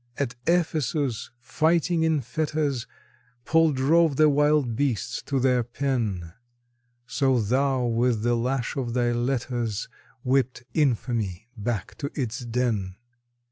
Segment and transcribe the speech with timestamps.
[0.17, 2.87] At Ephesus, fighting in fetters,
[3.45, 6.33] Paul drove the wild beasts to their pen;
[7.05, 9.87] So thou with the lash of thy letters
[10.23, 12.95] Whipped infamy back to its den.